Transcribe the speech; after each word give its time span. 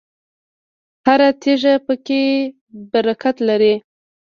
هره 1.05 1.29
تیږه 1.41 1.73
پکې 1.85 2.21
برکت 2.91 3.37
لري. 3.47 3.73